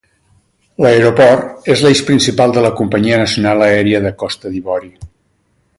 [0.83, 4.91] L'aeroport és l'eix principal de la companyia nacional aèria de Costa d'Ivori.